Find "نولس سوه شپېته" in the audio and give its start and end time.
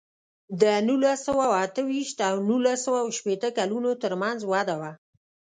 2.49-3.49